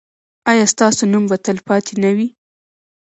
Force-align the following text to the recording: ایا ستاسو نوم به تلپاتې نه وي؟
ایا 0.51 0.65
ستاسو 0.73 1.03
نوم 1.13 1.23
به 1.29 1.37
تلپاتې 1.45 1.93
نه 2.03 2.09
وي؟ 2.15 2.27